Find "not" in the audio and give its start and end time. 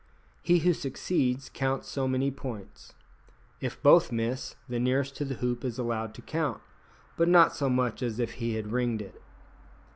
7.27-7.55